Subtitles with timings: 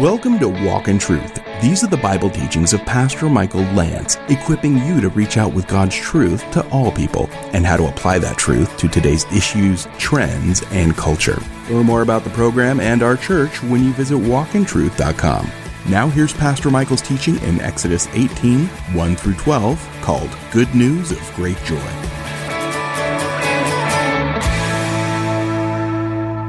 [0.00, 1.40] Welcome to Walk in Truth.
[1.60, 5.68] These are the Bible teachings of Pastor Michael Lance, equipping you to reach out with
[5.68, 10.62] God's truth to all people and how to apply that truth to today's issues, trends,
[10.70, 11.36] and culture.
[11.68, 15.50] Learn more about the program and our church when you visit walkintruth.com.
[15.90, 21.34] Now here's Pastor Michael's teaching in Exodus 18, 1 through 12, called Good News of
[21.34, 21.76] Great Joy.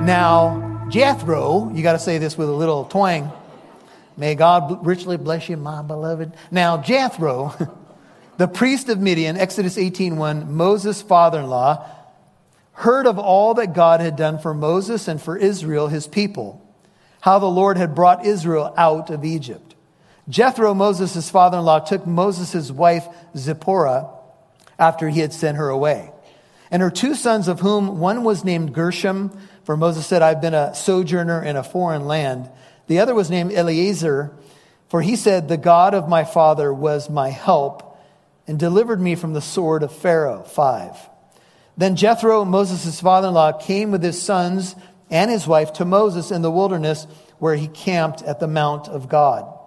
[0.06, 3.30] Now, Jethro, you got to say this with a little twang.
[4.22, 6.34] May God richly bless you, my beloved.
[6.52, 7.56] Now, Jethro,
[8.38, 11.84] the priest of Midian, Exodus 18:1, Moses' father-in-law,
[12.74, 16.64] heard of all that God had done for Moses and for Israel, his people,
[17.22, 19.74] how the Lord had brought Israel out of Egypt.
[20.30, 24.08] Jethro, Moses' father-in-law, took Moses' wife Zipporah
[24.78, 26.12] after he had sent her away.
[26.70, 30.54] And her two sons, of whom one was named Gershom, for Moses said, I've been
[30.54, 32.52] a sojourner in a foreign land.
[32.92, 34.34] The other was named Eleazar,
[34.90, 37.98] for he said, The God of my father was my help
[38.46, 40.44] and delivered me from the sword of Pharaoh.
[40.44, 40.98] Five.
[41.78, 44.76] Then Jethro, Moses' father in law, came with his sons
[45.10, 47.08] and his wife to Moses in the wilderness
[47.40, 49.58] where he camped at the Mount of God.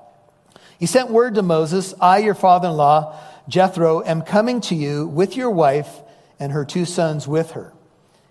[0.78, 5.06] He sent word to Moses, I, your father in law, Jethro, am coming to you
[5.06, 6.02] with your wife
[6.38, 7.72] and her two sons with her.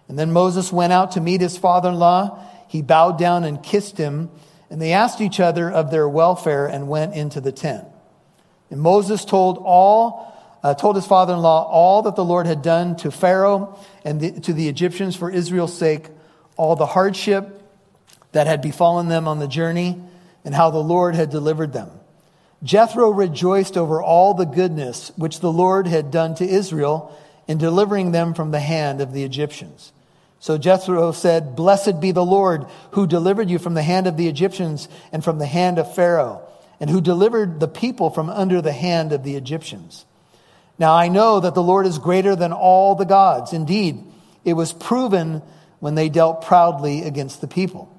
[0.07, 2.39] And then Moses went out to meet his father in law.
[2.67, 4.29] He bowed down and kissed him,
[4.73, 7.85] and they asked each other of their welfare and went into the tent.
[8.71, 12.63] And Moses told all, uh, told his father in law all that the Lord had
[12.63, 16.07] done to Pharaoh and the, to the Egyptians for Israel's sake,
[16.57, 17.61] all the hardship
[18.31, 20.01] that had befallen them on the journey,
[20.43, 21.91] and how the Lord had delivered them.
[22.63, 27.15] Jethro rejoiced over all the goodness which the Lord had done to Israel
[27.47, 29.93] in delivering them from the hand of the Egyptians.
[30.43, 34.27] So Jethro said, Blessed be the Lord who delivered you from the hand of the
[34.27, 36.45] Egyptians and from the hand of Pharaoh,
[36.81, 40.05] and who delivered the people from under the hand of the Egyptians.
[40.77, 43.53] Now I know that the Lord is greater than all the gods.
[43.53, 44.03] Indeed,
[44.43, 45.41] it was proven
[45.79, 47.89] when they dealt proudly against the people.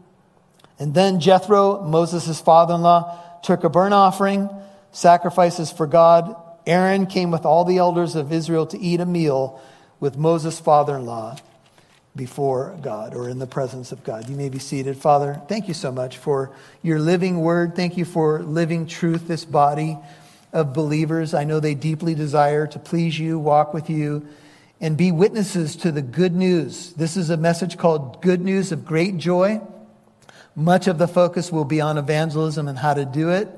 [0.78, 4.50] And then Jethro, Moses' father in law, took a burnt offering,
[4.92, 9.62] sacrifices for God, Aaron came with all the elders of Israel to eat a meal
[9.98, 11.38] with Moses' father in law
[12.16, 14.28] before God or in the presence of God.
[14.28, 14.96] You may be seated.
[14.96, 16.52] Father, thank you so much for
[16.82, 17.74] your living word.
[17.74, 19.98] Thank you for living truth, this body
[20.52, 21.34] of believers.
[21.34, 24.26] I know they deeply desire to please you, walk with you,
[24.80, 26.92] and be witnesses to the good news.
[26.92, 29.60] This is a message called Good News of Great Joy.
[30.54, 33.48] Much of the focus will be on evangelism and how to do it.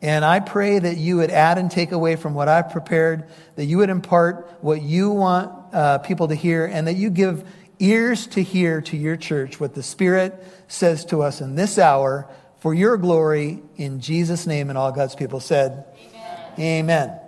[0.00, 3.24] And I pray that you would add and take away from what I've prepared,
[3.56, 7.44] that you would impart what you want uh, people to hear, and that you give
[7.78, 12.28] ears to hear to your church what the Spirit says to us in this hour
[12.58, 14.68] for your glory in Jesus' name.
[14.68, 16.52] And all God's people said, Amen.
[16.58, 17.20] Amen.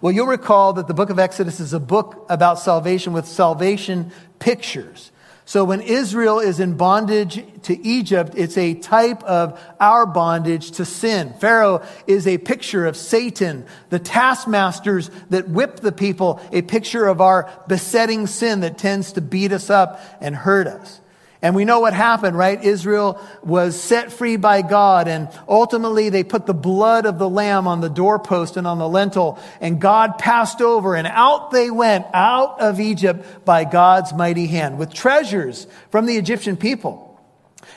[0.00, 4.12] Well, you'll recall that the book of Exodus is a book about salvation with salvation
[4.38, 5.10] pictures.
[5.46, 10.86] So when Israel is in bondage to Egypt, it's a type of our bondage to
[10.86, 11.34] sin.
[11.38, 17.20] Pharaoh is a picture of Satan, the taskmasters that whip the people, a picture of
[17.20, 21.00] our besetting sin that tends to beat us up and hurt us.
[21.44, 22.64] And we know what happened, right?
[22.64, 27.68] Israel was set free by God and ultimately they put the blood of the lamb
[27.68, 32.06] on the doorpost and on the lintel and God passed over and out they went
[32.14, 37.13] out of Egypt by God's mighty hand with treasures from the Egyptian people.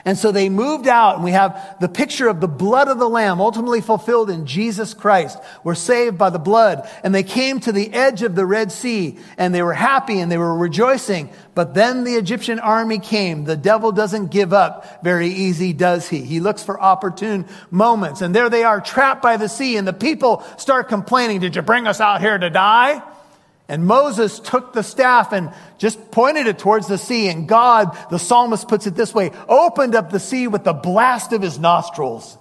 [0.06, 3.10] And so they moved out, and we have the picture of the blood of the
[3.10, 5.38] Lamb ultimately fulfilled in Jesus Christ.
[5.64, 6.90] We're saved by the blood.
[7.04, 10.32] And they came to the edge of the Red Sea, and they were happy and
[10.32, 11.30] they were rejoicing.
[11.56, 13.44] But then the Egyptian army came.
[13.44, 16.22] The devil doesn't give up very easy, does he?
[16.22, 18.22] He looks for opportune moments.
[18.22, 21.62] And there they are, trapped by the sea, and the people start complaining, Did you
[21.62, 23.02] bring us out here to die?
[23.70, 27.28] And Moses took the staff and just pointed it towards the sea.
[27.28, 31.34] And God, the psalmist puts it this way, opened up the sea with the blast
[31.34, 32.38] of his nostrils.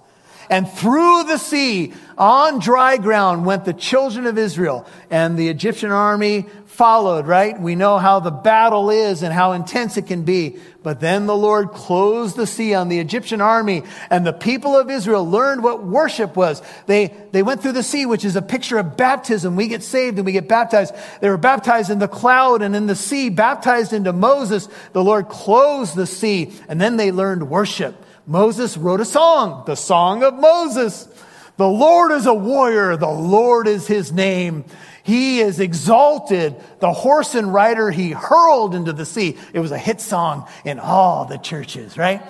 [0.49, 4.87] And through the sea, on dry ground, went the children of Israel.
[5.09, 7.59] And the Egyptian army followed, right?
[7.59, 10.57] We know how the battle is and how intense it can be.
[10.87, 14.89] But then the Lord closed the sea on the Egyptian army and the people of
[14.89, 16.61] Israel learned what worship was.
[16.85, 19.57] They, they went through the sea, which is a picture of baptism.
[19.57, 20.95] We get saved and we get baptized.
[21.19, 24.69] They were baptized in the cloud and in the sea, baptized into Moses.
[24.93, 28.05] The Lord closed the sea and then they learned worship.
[28.25, 31.09] Moses wrote a song, the song of Moses.
[31.57, 32.95] The Lord is a warrior.
[32.95, 34.63] The Lord is his name.
[35.07, 36.53] He is exalted.
[36.79, 39.37] The horse and rider he hurled into the sea.
[39.53, 42.21] It was a hit song in all the churches, right?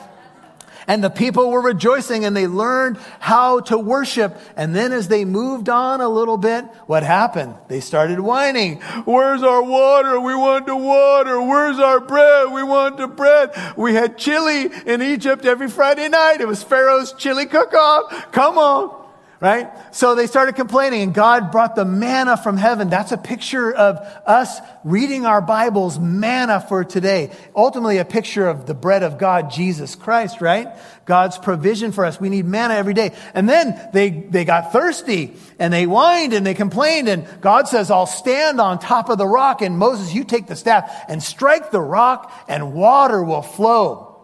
[0.85, 4.37] And the people were rejoicing and they learned how to worship.
[4.55, 7.55] And then as they moved on a little bit, what happened?
[7.67, 8.79] They started whining.
[9.05, 10.19] Where's our water?
[10.19, 11.41] We want the water.
[11.41, 12.51] Where's our bread?
[12.51, 13.55] We want the bread.
[13.75, 16.41] We had chili in Egypt every Friday night.
[16.41, 18.31] It was Pharaoh's chili cook-off.
[18.31, 19.06] Come on
[19.39, 19.69] right?
[19.93, 22.89] So they started complaining, and God brought the manna from heaven.
[22.89, 27.31] That's a picture of us reading our Bibles, manna for today.
[27.55, 30.67] Ultimately, a picture of the bread of God, Jesus Christ, right?
[31.05, 32.19] God's provision for us.
[32.19, 33.13] We need manna every day.
[33.35, 37.91] And then they, they got thirsty, and they whined, and they complained, and God says,
[37.91, 41.69] I'll stand on top of the rock, and Moses, you take the staff and strike
[41.69, 44.16] the rock, and water will flow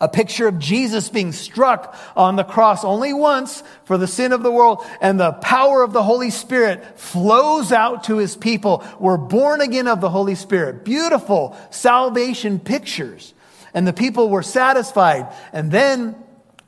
[0.00, 4.42] a picture of Jesus being struck on the cross only once for the sin of
[4.42, 8.84] the world, and the power of the Holy Spirit flows out to his people.
[8.98, 10.84] We're born again of the Holy Spirit.
[10.84, 13.34] Beautiful salvation pictures.
[13.74, 15.32] And the people were satisfied.
[15.52, 16.16] And then,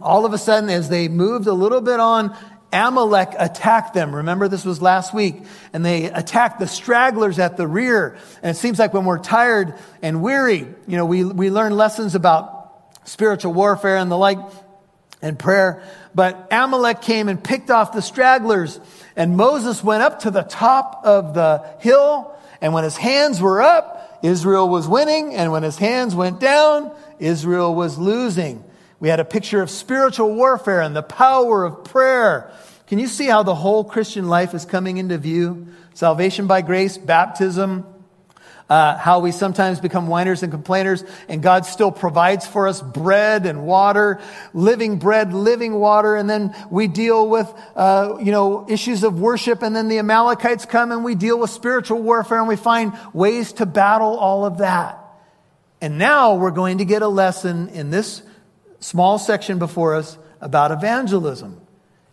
[0.00, 2.36] all of a sudden, as they moved a little bit on,
[2.72, 4.14] Amalek attacked them.
[4.14, 5.42] Remember, this was last week.
[5.72, 8.16] And they attacked the stragglers at the rear.
[8.42, 12.14] And it seems like when we're tired and weary, you know, we, we learn lessons
[12.14, 12.59] about
[13.10, 14.38] spiritual warfare and the like
[15.20, 15.82] and prayer.
[16.14, 18.80] But Amalek came and picked off the stragglers
[19.16, 22.34] and Moses went up to the top of the hill.
[22.60, 25.34] And when his hands were up, Israel was winning.
[25.34, 28.64] And when his hands went down, Israel was losing.
[29.00, 32.52] We had a picture of spiritual warfare and the power of prayer.
[32.86, 35.68] Can you see how the whole Christian life is coming into view?
[35.94, 37.86] Salvation by grace, baptism,
[38.70, 43.44] uh, how we sometimes become whiners and complainers, and God still provides for us bread
[43.44, 44.20] and water,
[44.54, 49.62] living bread, living water, and then we deal with, uh, you know, issues of worship,
[49.62, 53.52] and then the Amalekites come and we deal with spiritual warfare, and we find ways
[53.54, 54.98] to battle all of that.
[55.80, 58.22] And now we're going to get a lesson in this
[58.78, 61.60] small section before us about evangelism.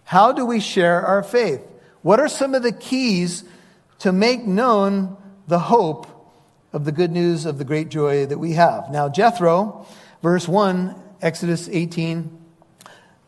[0.06, 1.62] How do we share our faith?
[2.02, 3.44] What are some of the keys
[4.00, 5.18] to make known
[5.48, 6.08] the hope
[6.74, 8.90] of the good news of the great joy that we have.
[8.92, 9.86] Now, Jethro,
[10.22, 12.38] verse 1, Exodus 18,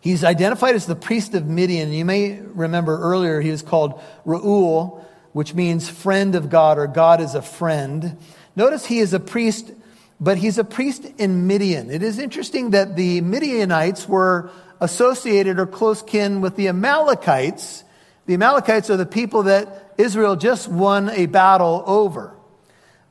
[0.01, 1.91] he's identified as the priest of Midian.
[1.93, 7.21] You may remember earlier he was called Reuel, which means friend of God or God
[7.21, 8.17] is a friend.
[8.55, 9.71] Notice he is a priest,
[10.19, 11.89] but he's a priest in Midian.
[11.89, 14.51] It is interesting that the Midianites were
[14.81, 17.83] associated or close kin with the Amalekites.
[18.25, 22.35] The Amalekites are the people that Israel just won a battle over.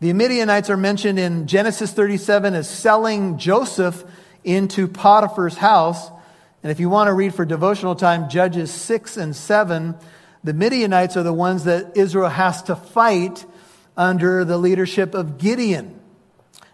[0.00, 4.04] The Midianites are mentioned in Genesis 37 as selling Joseph
[4.44, 6.08] into Potiphar's house.
[6.62, 9.96] And if you want to read for devotional time, Judges 6 and 7,
[10.44, 13.44] the Midianites are the ones that Israel has to fight
[13.96, 15.98] under the leadership of Gideon.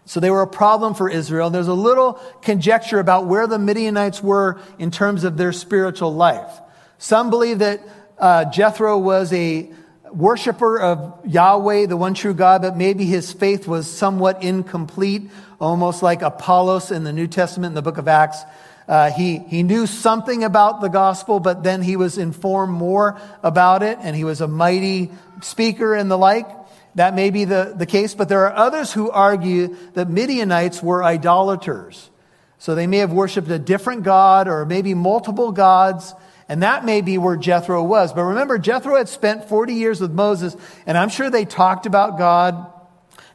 [0.05, 1.49] So they were a problem for Israel.
[1.49, 6.61] There's a little conjecture about where the Midianites were in terms of their spiritual life.
[6.99, 7.81] Some believe that
[8.19, 9.71] uh, Jethro was a
[10.11, 15.29] worshiper of Yahweh, the one true God, but maybe his faith was somewhat incomplete,
[15.59, 18.41] almost like Apollos in the New Testament in the book of Acts.
[18.87, 23.81] Uh, he, he knew something about the gospel, but then he was informed more about
[23.81, 25.11] it, and he was a mighty
[25.41, 26.47] speaker and the like.
[26.95, 31.03] That may be the, the case, but there are others who argue that Midianites were
[31.03, 32.09] idolaters.
[32.57, 36.13] So they may have worshiped a different God or maybe multiple gods
[36.47, 38.13] and that may be where Jethro was.
[38.13, 40.55] But remember, Jethro had spent 40 years with Moses,
[40.85, 42.71] and I'm sure they talked about God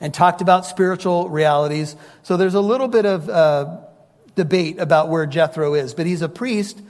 [0.01, 1.97] and talked about spiritual realities.
[2.23, 3.79] So there's a little bit of uh,
[4.37, 5.93] debate about where Jethro is.
[5.95, 6.81] But he's a priest,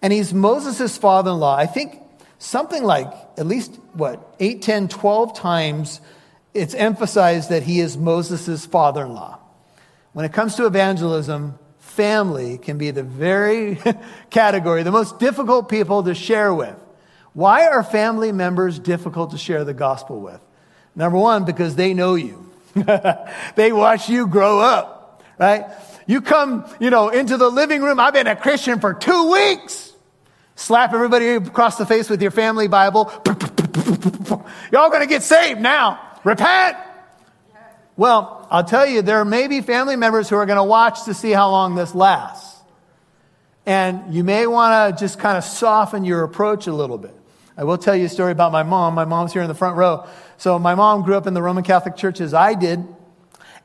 [0.00, 1.56] and he's Moses' father in law.
[1.56, 2.00] I think
[2.38, 6.00] something like at least, what, 8, 10, 12 times
[6.54, 9.38] it's emphasized that he is Moses' father in law.
[10.14, 11.58] When it comes to evangelism,
[11.96, 13.78] family can be the very
[14.30, 16.76] category, the most difficult people to share with.
[17.32, 20.40] Why are family members difficult to share the gospel with?
[20.94, 22.50] Number one, because they know you.
[23.56, 25.66] they watch you grow up, right?
[26.06, 27.98] You come, you know, into the living room.
[27.98, 29.92] I've been a Christian for two weeks.
[30.54, 33.12] Slap everybody across the face with your family Bible.
[34.72, 36.00] Y'all gonna get saved now.
[36.24, 36.76] Repent.
[37.96, 41.14] Well, I'll tell you, there may be family members who are going to watch to
[41.14, 42.60] see how long this lasts.
[43.64, 47.14] And you may want to just kind of soften your approach a little bit.
[47.56, 48.94] I will tell you a story about my mom.
[48.94, 50.06] My mom's here in the front row.
[50.36, 52.86] So my mom grew up in the Roman Catholic Church as I did.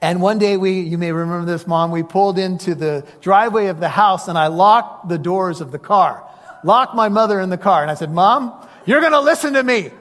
[0.01, 3.79] And one day we, you may remember this, mom, we pulled into the driveway of
[3.79, 6.25] the house and I locked the doors of the car.
[6.63, 7.81] Locked my mother in the car.
[7.81, 8.53] And I said, Mom,
[8.85, 9.91] you're going to listen to me.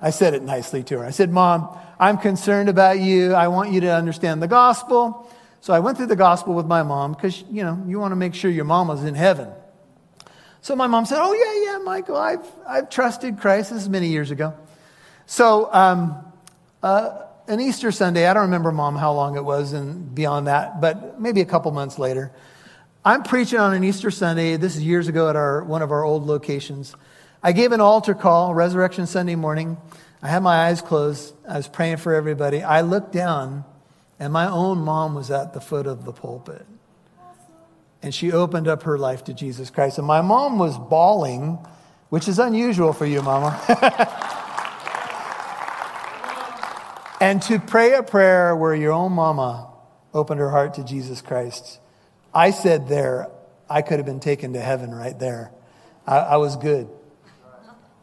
[0.00, 1.04] I said it nicely to her.
[1.04, 3.34] I said, Mom, I'm concerned about you.
[3.34, 5.30] I want you to understand the gospel.
[5.60, 8.16] So I went through the gospel with my mom because, you know, you want to
[8.16, 9.50] make sure your mama's in heaven.
[10.60, 13.70] So my mom said, Oh, yeah, yeah, Michael, I've, I've trusted Christ.
[13.70, 14.54] This is many years ago.
[15.26, 16.24] So, um,
[16.82, 20.80] uh, an Easter Sunday, I don't remember, mom, how long it was and beyond that,
[20.80, 22.32] but maybe a couple months later,
[23.04, 24.56] I'm preaching on an Easter Sunday.
[24.56, 26.94] This is years ago at our, one of our old locations.
[27.42, 29.76] I gave an altar call, Resurrection Sunday morning.
[30.22, 31.34] I had my eyes closed.
[31.48, 32.62] I was praying for everybody.
[32.62, 33.64] I looked down,
[34.18, 36.66] and my own mom was at the foot of the pulpit
[38.06, 39.98] and she opened up her life to Jesus Christ.
[39.98, 41.58] And my mom was bawling,
[42.08, 43.60] which is unusual for you, mama.
[47.20, 49.72] and to pray a prayer where your own mama
[50.14, 51.80] opened her heart to Jesus Christ.
[52.32, 53.28] I said there,
[53.68, 55.50] I could have been taken to heaven right there.
[56.06, 56.88] I, I was good.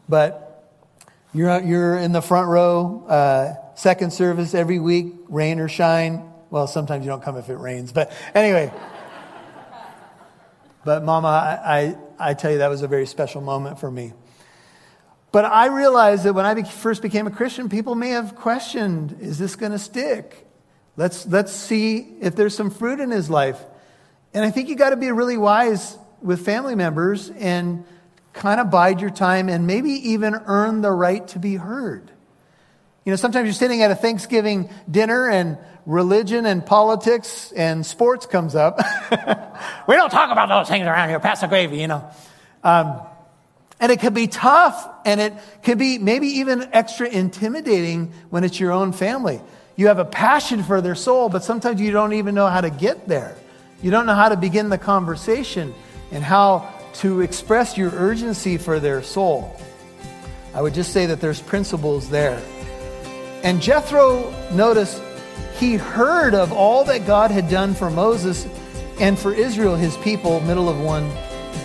[0.08, 0.66] But
[1.34, 6.30] you're, you're in the front row, uh, second service every week, rain or shine.
[6.50, 7.92] Well, sometimes you don't come if it rains.
[7.92, 8.72] But anyway.
[10.86, 14.14] But, Mama, I, I, I, tell you, that was a very special moment for me.
[15.32, 19.40] But I realized that when I first became a Christian, people may have questioned is
[19.40, 20.46] this going to stick?
[20.96, 23.60] Let's, let's see if there's some fruit in his life.
[24.34, 27.86] And I think you got to be really wise with family members and
[28.34, 32.12] kind of bide your time and maybe even earn the right to be heard.
[33.06, 38.26] You know, sometimes you're sitting at a Thanksgiving dinner and religion and politics and sports
[38.26, 38.78] comes up.
[39.88, 41.20] we don't talk about those things around here.
[41.20, 42.10] Pass the gravy, you know.
[42.64, 43.02] Um,
[43.80, 48.60] and it can be tough and it can be maybe even extra intimidating when it's
[48.60, 49.42] your own family.
[49.76, 52.70] You have a passion for their soul, but sometimes you don't even know how to
[52.70, 53.36] get there.
[53.82, 55.74] You don't know how to begin the conversation
[56.12, 59.56] and how to express your urgency for their soul.
[60.54, 62.42] I would just say that there's principles there.
[63.44, 65.02] And Jethro, notice,
[65.58, 68.48] he heard of all that God had done for Moses
[69.00, 71.04] and for Israel, his people, middle of one,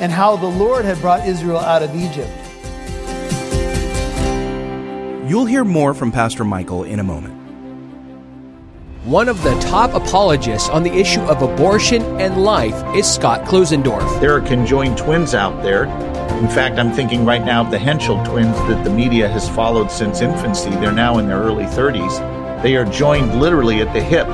[0.00, 2.30] and how the Lord had brought Israel out of Egypt.
[5.28, 7.37] You'll hear more from Pastor Michael in a moment.
[9.04, 14.20] One of the top apologists on the issue of abortion and life is Scott Klusendorf.
[14.20, 15.84] There are conjoined twins out there.
[16.38, 19.90] In fact, I'm thinking right now of the Hensel twins that the media has followed
[19.90, 20.70] since infancy.
[20.70, 22.62] They're now in their early 30s.
[22.62, 24.26] They are joined literally at the hip.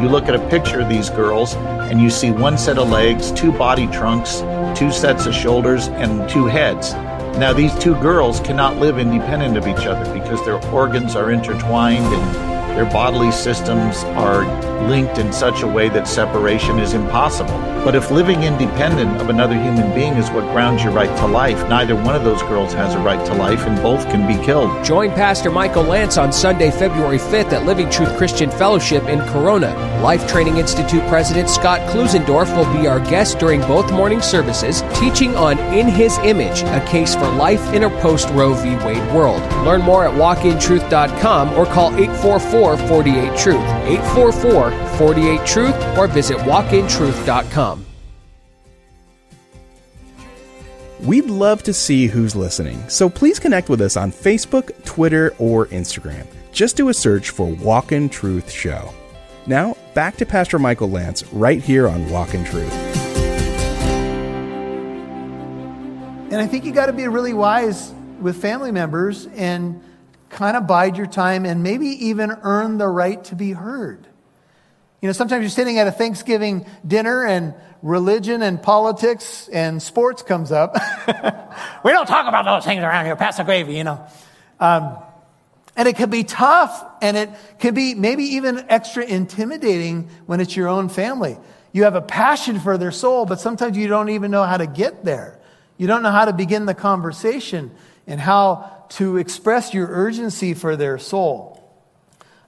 [0.00, 3.32] You look at a picture of these girls and you see one set of legs,
[3.32, 4.40] two body trunks,
[4.78, 6.92] two sets of shoulders, and two heads.
[7.38, 12.04] Now, these two girls cannot live independent of each other because their organs are intertwined
[12.04, 14.44] and their bodily systems are
[14.88, 17.58] linked in such a way that separation is impossible.
[17.84, 21.68] But if living independent of another human being is what grounds your right to life,
[21.68, 24.84] neither one of those girls has a right to life and both can be killed.
[24.84, 29.74] Join Pastor Michael Lance on Sunday, February 5th at Living Truth Christian Fellowship in Corona.
[30.02, 35.34] Life Training Institute President Scott Klusendorf will be our guest during both morning services, teaching
[35.36, 38.76] on In His Image, a case for life in a post Roe v.
[38.84, 39.40] Wade world.
[39.64, 42.40] Learn more at walkintruth.com or call 844
[42.88, 43.56] 48 Truth.
[43.56, 47.86] 844 48 Truth or visit walkintruth.com.
[51.00, 55.66] We'd love to see who's listening, so please connect with us on Facebook, Twitter, or
[55.68, 56.26] Instagram.
[56.52, 58.92] Just do a search for Walk in Truth Show.
[59.46, 62.70] Now, back to Pastor Michael Lance right here on Walk in Truth.
[66.30, 69.82] And I think you got to be really wise with family members and
[70.30, 74.06] kind of bide your time and maybe even earn the right to be heard.
[75.02, 80.22] You know, sometimes you're sitting at a Thanksgiving dinner and religion and politics and sports
[80.22, 80.74] comes up.
[81.84, 83.16] we don't talk about those things around here.
[83.16, 84.06] Pass the gravy, you know.
[84.58, 84.98] Um,
[85.76, 90.54] and it can be tough and it can be maybe even extra intimidating when it's
[90.54, 91.38] your own family.
[91.72, 94.66] You have a passion for their soul, but sometimes you don't even know how to
[94.66, 95.38] get there.
[95.78, 97.70] You don't know how to begin the conversation
[98.06, 101.56] and how to express your urgency for their soul.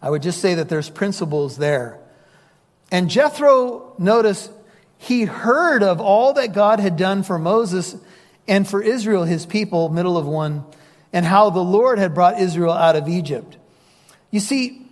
[0.01, 1.99] I would just say that there's principles there.
[2.91, 4.51] And Jethro, notice,
[4.99, 7.97] he heard of all that God had done for Moses
[8.47, 10.65] and for Israel, his people, middle of one,
[11.13, 13.57] and how the Lord had brought Israel out of Egypt.
[14.31, 14.87] You see,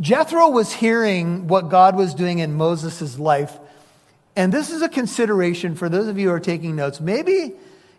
[0.00, 3.58] Jethro was hearing what God was doing in Moses' life.
[4.36, 7.00] And this is a consideration for those of you who are taking notes.
[7.00, 7.54] Maybe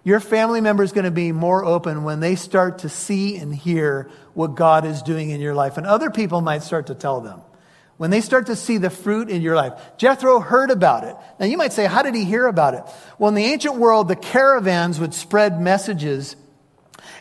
[0.08, 3.54] your family member is going to be more open when they start to see and
[3.54, 5.76] hear what God is doing in your life.
[5.76, 7.42] And other people might start to tell them
[7.98, 9.74] when they start to see the fruit in your life.
[9.98, 11.14] Jethro heard about it.
[11.42, 12.84] Now you might say, how did he hear about it?
[13.20, 16.38] Well, in the ancient world, the caravans would spread messages.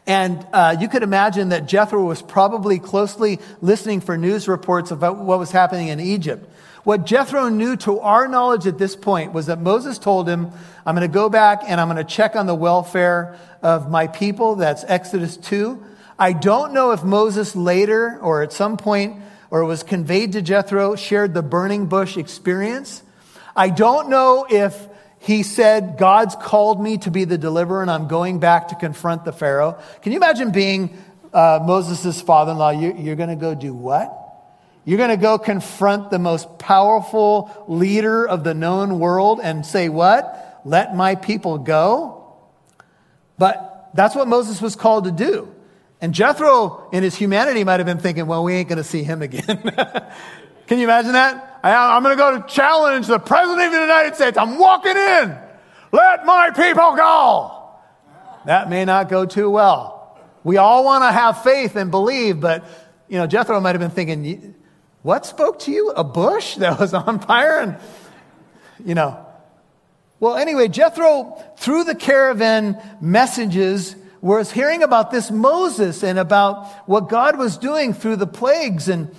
[0.07, 5.19] And uh, you could imagine that Jethro was probably closely listening for news reports about
[5.19, 6.49] what was happening in Egypt.
[6.87, 10.53] What Jethro knew to our knowledge at this point was that Moses told him,
[10.87, 14.07] I'm going to go back and I'm going to check on the welfare of my
[14.07, 14.55] people.
[14.55, 15.83] That's Exodus 2.
[16.17, 20.95] I don't know if Moses later or at some point or was conveyed to Jethro
[20.95, 23.03] shared the burning bush experience.
[23.57, 24.81] I don't know if
[25.19, 29.25] he said, God's called me to be the deliverer and I'm going back to confront
[29.25, 29.77] the Pharaoh.
[30.03, 30.97] Can you imagine being
[31.33, 32.71] uh, Moses' father in law?
[32.71, 34.23] You, you're going to go do what?
[34.87, 39.89] You're going to go confront the most powerful leader of the known world and say,
[39.89, 40.63] What?
[40.65, 42.37] Let my people go?
[43.37, 45.53] But that's what Moses was called to do.
[46.01, 49.03] And Jethro, in his humanity, might have been thinking, Well, we ain't going to see
[49.03, 49.45] him again.
[50.69, 51.59] Can you imagine that?
[51.65, 54.39] I, am going to go to challenge the President of the United States.
[54.39, 55.37] I'm walking in.
[55.91, 57.73] Let my people go.
[58.45, 60.17] That may not go too well.
[60.45, 62.65] We all want to have faith and believe, but,
[63.09, 64.55] you know, Jethro might have been thinking,
[65.07, 65.91] what spoke to you?
[65.91, 67.61] A bush that was on fire?
[67.61, 67.77] And,
[68.85, 69.25] you know.
[70.19, 77.09] Well, anyway, Jethro, through the caravan messages, was hearing about this Moses and about what
[77.09, 78.89] God was doing through the plagues.
[78.89, 79.15] And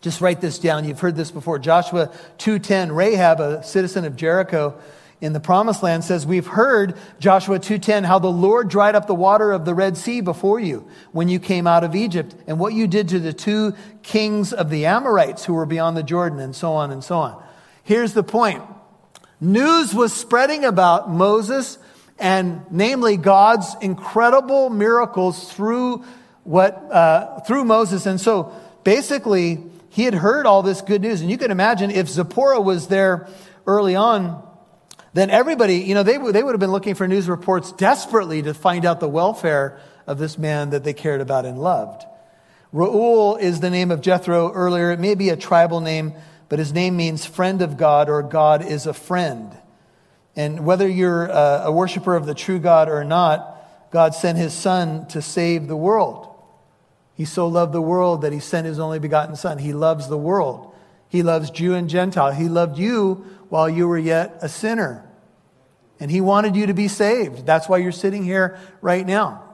[0.00, 0.86] just write this down.
[0.88, 1.58] You've heard this before.
[1.58, 4.80] Joshua 2.10, Rahab, a citizen of Jericho,
[5.20, 9.14] in the promised land says, We've heard, Joshua 2.10, how the Lord dried up the
[9.14, 12.72] water of the Red Sea before you when you came out of Egypt, and what
[12.72, 16.54] you did to the two kings of the Amorites who were beyond the Jordan, and
[16.54, 17.42] so on and so on.
[17.82, 18.62] Here's the point.
[19.40, 21.78] News was spreading about Moses
[22.18, 26.04] and namely God's incredible miracles through
[26.44, 28.06] what, uh, through Moses.
[28.06, 31.20] And so basically, he had heard all this good news.
[31.20, 33.28] And you can imagine if Zipporah was there
[33.66, 34.47] early on,
[35.14, 38.54] then everybody, you know, they, they would have been looking for news reports desperately to
[38.54, 42.04] find out the welfare of this man that they cared about and loved.
[42.72, 44.90] Reuel is the name of Jethro earlier.
[44.90, 46.14] It may be a tribal name,
[46.48, 49.56] but his name means friend of God or God is a friend.
[50.36, 53.56] And whether you're a worshiper of the true God or not,
[53.90, 56.28] God sent his son to save the world.
[57.14, 59.58] He so loved the world that he sent his only begotten son.
[59.58, 60.67] He loves the world.
[61.08, 62.32] He loves Jew and Gentile.
[62.32, 65.04] He loved you while you were yet a sinner.
[66.00, 67.46] And he wanted you to be saved.
[67.46, 69.44] That's why you're sitting here right now.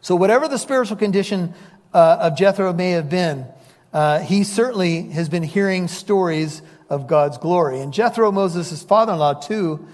[0.00, 1.54] So, whatever the spiritual condition
[1.92, 3.46] uh, of Jethro may have been,
[3.92, 7.80] uh, he certainly has been hearing stories of God's glory.
[7.80, 9.86] And Jethro, Moses' father in law, too,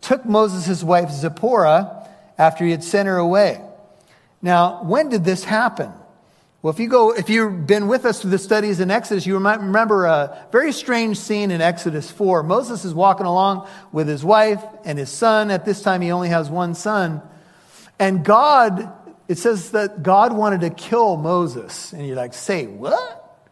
[0.00, 3.60] took Moses' wife Zipporah after he had sent her away.
[4.42, 5.92] Now, when did this happen?
[6.64, 9.38] Well, if you go, if you've been with us through the studies in Exodus, you
[9.38, 12.42] might remember a very strange scene in Exodus 4.
[12.42, 15.50] Moses is walking along with his wife and his son.
[15.50, 17.20] At this time, he only has one son.
[17.98, 18.90] And God,
[19.28, 21.92] it says that God wanted to kill Moses.
[21.92, 23.46] And you're like, say what?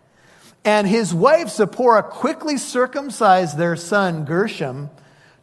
[0.65, 4.89] And his wife, Zipporah, quickly circumcised their son, Gershom,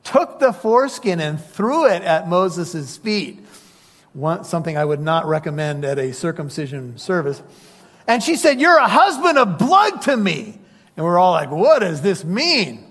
[0.03, 3.45] took the foreskin and threw it at Moses' feet
[4.13, 7.41] one, something I would not recommend at a circumcision service.
[8.07, 10.59] And she said, You're a husband of blood to me.
[10.97, 12.85] And we're all like, What does this mean?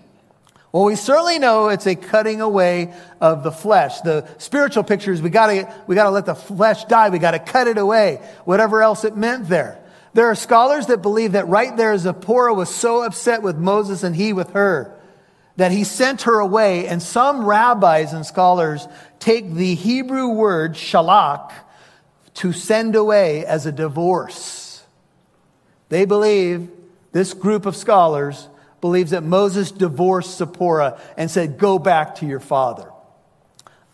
[0.70, 4.00] Well, we certainly know it's a cutting away of the flesh.
[4.02, 7.08] The spiritual pictures, we gotta, we gotta let the flesh die.
[7.08, 8.20] We gotta cut it away.
[8.44, 9.80] Whatever else it meant there.
[10.12, 14.14] There are scholars that believe that right there Zipporah was so upset with Moses and
[14.14, 14.97] he with her
[15.58, 16.86] that he sent her away.
[16.86, 18.86] And some rabbis and scholars
[19.18, 21.52] take the Hebrew word shalach
[22.34, 24.84] to send away as a divorce.
[25.88, 26.70] They believe,
[27.10, 28.48] this group of scholars
[28.80, 32.92] believes that Moses divorced Zipporah and said, Go back to your father.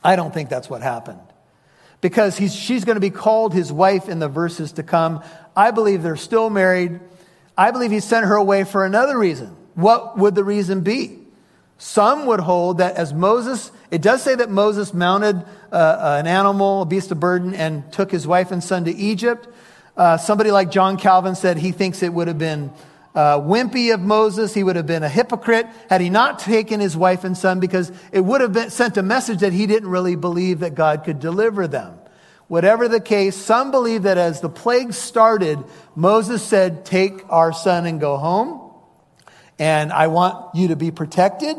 [0.02, 1.20] I don't think that's what happened.
[2.02, 5.24] Because she's going to be called his wife in the verses to come.
[5.56, 7.00] I believe they're still married.
[7.56, 9.56] I believe he sent her away for another reason.
[9.74, 11.23] What would the reason be?
[11.84, 16.26] Some would hold that as Moses, it does say that Moses mounted uh, uh, an
[16.26, 19.46] animal, a beast of burden, and took his wife and son to Egypt.
[19.94, 22.72] Uh, somebody like John Calvin said he thinks it would have been
[23.14, 24.54] uh, wimpy of Moses.
[24.54, 27.92] He would have been a hypocrite had he not taken his wife and son because
[28.12, 31.20] it would have been, sent a message that he didn't really believe that God could
[31.20, 31.98] deliver them.
[32.48, 35.62] Whatever the case, some believe that as the plague started,
[35.94, 38.64] Moses said, Take our son and go home
[39.58, 41.56] and I want you to be protected,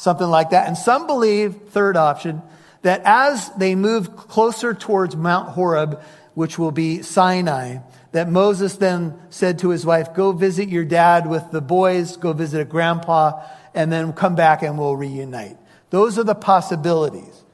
[0.00, 0.66] something like that.
[0.66, 2.40] And some believe, third option,
[2.80, 7.80] that as they move closer towards Mount Horeb, which will be Sinai,
[8.12, 12.32] that Moses then said to his wife, Go visit your dad with the boys, go
[12.32, 13.42] visit a grandpa,
[13.74, 15.58] and then come back and we'll reunite.
[15.90, 17.44] Those are the possibilities.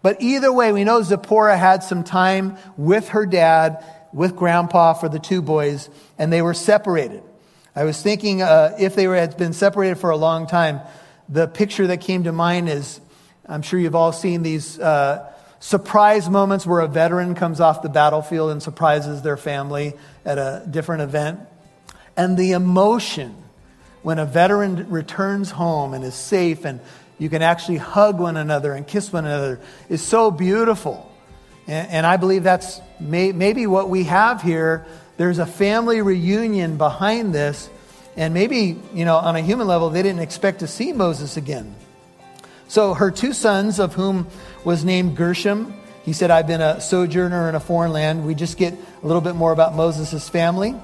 [0.00, 5.08] But either way, we know Zipporah had some time with her dad, with grandpa for
[5.08, 7.24] the two boys, and they were separated.
[7.74, 10.80] I was thinking uh, if they were, had been separated for a long time,
[11.28, 13.00] the picture that came to mind is
[13.48, 17.88] I'm sure you've all seen these uh, surprise moments where a veteran comes off the
[17.88, 21.40] battlefield and surprises their family at a different event.
[22.16, 23.36] And the emotion
[24.02, 26.80] when a veteran returns home and is safe and
[27.18, 31.10] you can actually hug one another and kiss one another is so beautiful.
[31.66, 34.86] And, and I believe that's may, maybe what we have here.
[35.16, 37.70] There's a family reunion behind this.
[38.16, 41.74] And maybe, you know, on a human level, they didn't expect to see Moses again.
[42.68, 44.26] So her two sons, of whom
[44.64, 45.74] was named Gershom,
[46.04, 48.26] he said, I've been a sojourner in a foreign land.
[48.26, 50.74] We just get a little bit more about Moses' family.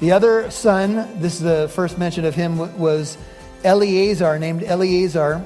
[0.00, 3.18] The other son, this is the first mention of him, was
[3.62, 5.44] Eleazar, named Eleazar.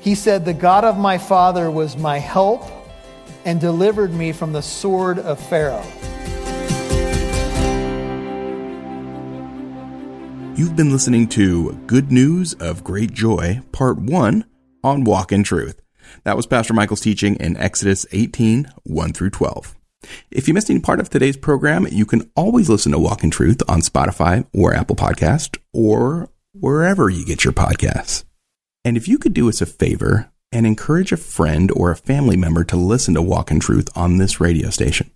[0.00, 2.64] He said, The God of my father was my help
[3.44, 5.84] and delivered me from the sword of Pharaoh.
[10.54, 14.44] You've been listening to Good News of Great Joy, Part 1
[14.84, 15.80] on Walk in Truth.
[16.24, 19.74] That was Pastor Michael's teaching in Exodus 18 1 through 12.
[20.30, 23.30] If you missed any part of today's program, you can always listen to Walk in
[23.30, 28.24] Truth on Spotify or Apple Podcast or wherever you get your podcasts.
[28.84, 32.36] And if you could do us a favor and encourage a friend or a family
[32.36, 35.10] member to listen to Walk in Truth on this radio station.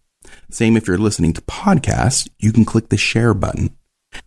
[0.51, 3.77] Same if you're listening to podcasts, you can click the share button.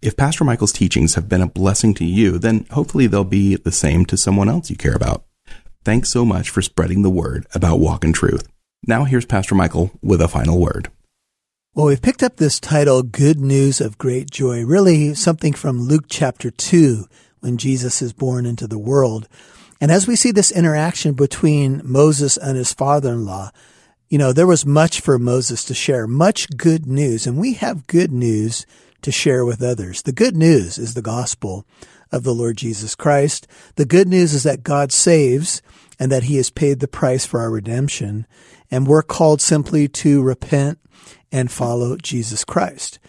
[0.01, 3.71] If Pastor Michael's teachings have been a blessing to you, then hopefully they'll be the
[3.71, 5.25] same to someone else you care about.
[5.83, 8.47] Thanks so much for spreading the word about Walk in Truth.
[8.85, 10.89] Now here's Pastor Michael with a final word.
[11.73, 16.05] Well, we've picked up this title, Good News of Great Joy, really something from Luke
[16.09, 17.05] chapter 2
[17.39, 19.27] when Jesus is born into the world.
[19.79, 23.51] And as we see this interaction between Moses and his father-in-law,
[24.09, 27.87] you know, there was much for Moses to share, much good news, and we have
[27.87, 28.65] good news
[29.01, 30.01] to share with others.
[30.01, 31.65] The good news is the gospel
[32.11, 33.47] of the Lord Jesus Christ.
[33.75, 35.61] The good news is that God saves
[35.99, 38.25] and that he has paid the price for our redemption.
[38.71, 40.79] And we're called simply to repent
[41.31, 42.99] and follow Jesus Christ.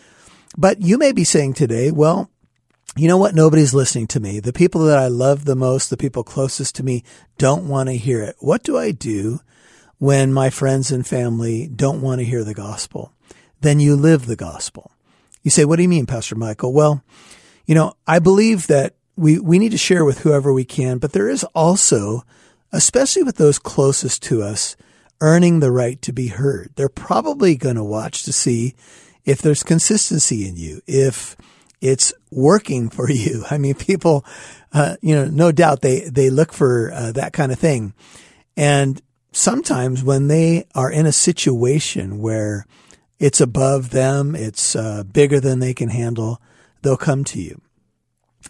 [0.57, 2.31] But you may be saying today, well,
[2.96, 3.35] you know what?
[3.35, 4.40] Nobody's listening to me.
[4.40, 7.05] The people that I love the most, the people closest to me
[7.38, 8.35] don't want to hear it.
[8.40, 9.40] What do I do
[9.98, 13.14] when my friends and family don't want to hear the gospel?
[13.61, 14.90] Then you live the gospel.
[15.42, 16.72] You say, what do you mean, Pastor Michael?
[16.72, 17.03] Well,
[17.66, 21.12] you know, I believe that we, we need to share with whoever we can, but
[21.12, 22.24] there is also,
[22.72, 24.76] especially with those closest to us,
[25.20, 26.70] earning the right to be heard.
[26.76, 28.74] They're probably going to watch to see
[29.24, 31.37] if there's consistency in you, if
[31.81, 33.44] it's working for you.
[33.50, 34.24] I mean, people,
[34.72, 37.94] uh, you know, no doubt they, they look for uh, that kind of thing.
[38.57, 39.00] And
[39.33, 42.66] sometimes when they are in a situation where
[43.20, 46.40] it's above them, it's uh, bigger than they can handle,
[46.83, 47.61] they'll come to you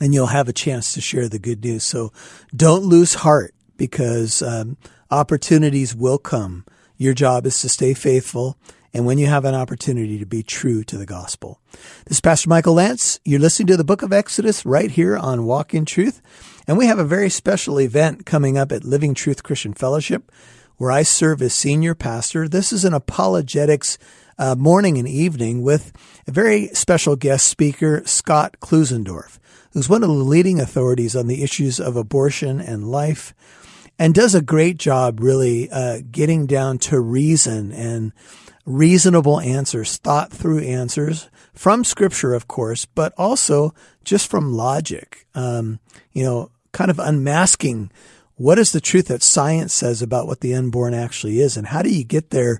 [0.01, 1.83] and you'll have a chance to share the good news.
[1.83, 2.13] So
[2.55, 4.77] don't lose heart because um,
[5.11, 6.65] opportunities will come.
[6.97, 8.57] Your job is to stay faithful
[8.93, 11.61] and when you have an opportunity to be true to the gospel.
[12.07, 13.21] This is Pastor Michael Lance.
[13.25, 16.21] You're listening to the book of Exodus right here on Walk in Truth.
[16.67, 20.31] And we have a very special event coming up at Living Truth Christian Fellowship
[20.81, 22.49] where I serve as senior pastor.
[22.49, 23.99] This is an apologetics
[24.41, 25.93] uh, morning and evening with
[26.27, 29.39] a very special guest speaker, Scott Klusendorf,
[29.73, 33.35] who's one of the leading authorities on the issues of abortion and life
[33.99, 38.13] and does a great job really uh, getting down to reason and
[38.65, 43.75] reasonable answers, thought through answers from scripture, of course, but also
[44.05, 45.27] just from logic.
[45.35, 45.81] Um,
[46.13, 47.93] you know, kind of unmasking
[48.41, 51.83] what is the truth that science says about what the unborn actually is, and how
[51.83, 52.59] do you get there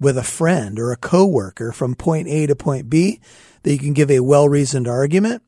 [0.00, 3.20] with a friend or a coworker from point A to point B
[3.62, 5.44] that you can give a well reasoned argument,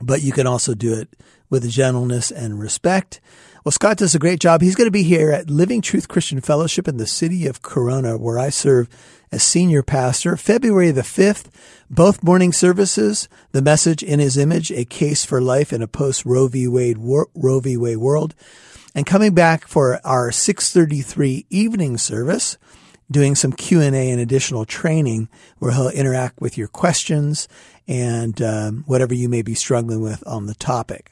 [0.00, 1.10] but you can also do it
[1.50, 3.20] with gentleness and respect.
[3.62, 4.62] Well, Scott does a great job.
[4.62, 8.16] He's going to be here at Living Truth Christian Fellowship in the city of Corona,
[8.16, 8.88] where I serve
[9.30, 10.38] as senior pastor.
[10.38, 11.50] February the 5th,
[11.90, 16.24] both morning services, the message in his image, a case for life in a post
[16.24, 16.66] Roe v.
[16.66, 17.76] Wade, Roe v.
[17.76, 18.34] Wade world.
[18.94, 22.58] And coming back for our 633 evening service,
[23.10, 27.48] doing some Q&A and additional training where he'll interact with your questions
[27.86, 31.10] and um, whatever you may be struggling with on the topic.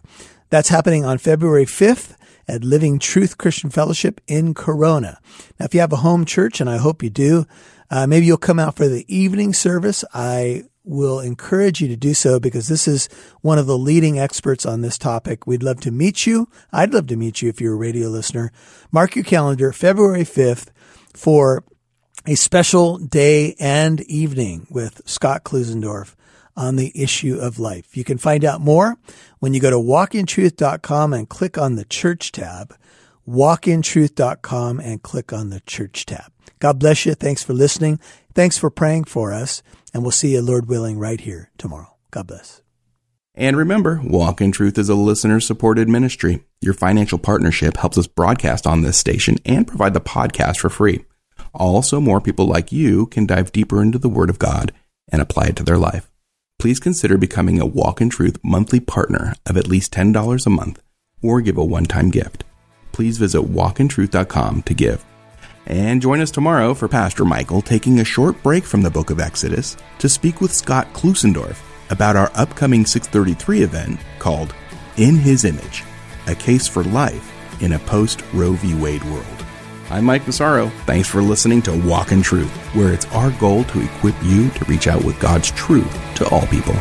[0.50, 5.20] That's happening on February 5th at Living Truth Christian Fellowship in Corona.
[5.58, 7.46] Now, if you have a home church, and I hope you do,
[7.90, 10.04] uh, maybe you'll come out for the evening service.
[10.14, 13.08] I will encourage you to do so because this is
[13.42, 15.46] one of the leading experts on this topic.
[15.46, 16.48] We'd love to meet you.
[16.72, 18.50] I'd love to meet you if you're a radio listener.
[18.90, 20.68] Mark your calendar, February 5th
[21.14, 21.64] for
[22.26, 26.14] a special day and evening with Scott Klusendorf
[26.56, 27.96] on the issue of life.
[27.96, 28.96] You can find out more
[29.38, 32.74] when you go to walkintruth.com and click on the church tab,
[33.28, 36.32] walkintruth.com and click on the church tab.
[36.58, 37.14] God bless you.
[37.14, 38.00] Thanks for listening.
[38.34, 39.62] Thanks for praying for us.
[39.92, 41.96] And we'll see you, Lord willing, right here tomorrow.
[42.10, 42.62] God bless.
[43.34, 46.44] And remember, Walk in Truth is a listener supported ministry.
[46.60, 51.04] Your financial partnership helps us broadcast on this station and provide the podcast for free.
[51.54, 54.72] Also, more people like you can dive deeper into the Word of God
[55.10, 56.10] and apply it to their life.
[56.58, 60.82] Please consider becoming a Walk in Truth monthly partner of at least $10 a month
[61.22, 62.44] or give a one time gift.
[62.90, 65.04] Please visit walkintruth.com to give.
[65.68, 69.20] And join us tomorrow for Pastor Michael taking a short break from the book of
[69.20, 74.54] Exodus to speak with Scott Klusendorf about our upcoming 633 event called
[74.96, 75.84] In His Image,
[76.26, 78.74] a case for life in a post Roe v.
[78.74, 79.26] Wade world.
[79.90, 80.68] I'm Mike Massaro.
[80.86, 84.64] Thanks for listening to Walk in Truth, where it's our goal to equip you to
[84.64, 86.76] reach out with God's truth to all people.